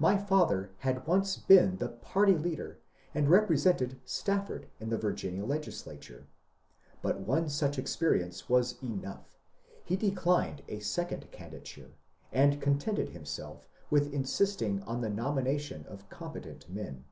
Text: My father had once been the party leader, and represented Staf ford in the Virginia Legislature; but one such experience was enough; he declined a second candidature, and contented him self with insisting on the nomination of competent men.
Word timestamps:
My 0.00 0.18
father 0.18 0.72
had 0.78 1.06
once 1.06 1.36
been 1.36 1.76
the 1.76 1.86
party 1.88 2.36
leader, 2.36 2.80
and 3.14 3.30
represented 3.30 4.00
Staf 4.04 4.48
ford 4.48 4.66
in 4.80 4.88
the 4.90 4.98
Virginia 4.98 5.44
Legislature; 5.44 6.26
but 7.00 7.20
one 7.20 7.48
such 7.48 7.78
experience 7.78 8.48
was 8.48 8.82
enough; 8.82 9.28
he 9.84 9.94
declined 9.94 10.62
a 10.66 10.80
second 10.80 11.30
candidature, 11.30 11.92
and 12.32 12.60
contented 12.60 13.10
him 13.10 13.24
self 13.24 13.68
with 13.88 14.12
insisting 14.12 14.82
on 14.82 15.00
the 15.00 15.10
nomination 15.10 15.86
of 15.86 16.08
competent 16.08 16.68
men. 16.68 17.04